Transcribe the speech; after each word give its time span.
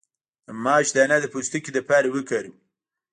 د 0.45 0.47
ماش 0.63 0.87
دانه 0.95 1.17
د 1.21 1.25
پوستکي 1.33 1.71
لپاره 1.77 2.07
وکاروئ 2.15 2.53